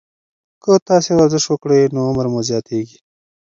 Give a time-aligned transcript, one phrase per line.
[0.63, 2.97] که تاسي ورزش وکړئ، نو عمر مو زیاتیږي.